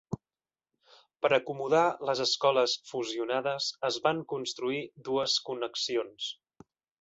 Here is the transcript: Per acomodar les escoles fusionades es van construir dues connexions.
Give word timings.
Per 1.25 1.29
acomodar 1.37 1.83
les 2.09 2.21
escoles 2.25 2.73
fusionades 2.93 3.67
es 3.91 4.01
van 4.09 4.25
construir 4.33 4.81
dues 5.11 5.37
connexions. 5.51 6.33